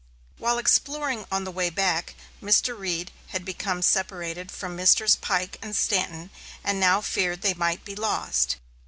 While 0.39 0.57
exploring 0.57 1.25
on 1.31 1.43
the 1.43 1.51
way 1.51 1.69
back, 1.69 2.15
Mr. 2.41 2.75
Reed 2.75 3.11
had 3.27 3.45
become 3.45 3.83
separated 3.83 4.51
from 4.51 4.75
Messrs. 4.75 5.15
Pike 5.15 5.59
and 5.61 5.75
Stanton 5.75 6.31
and 6.63 6.79
now 6.79 7.01
feared 7.01 7.41
they 7.43 7.53
might 7.53 7.85
be 7.85 7.93
lost. 7.93 8.55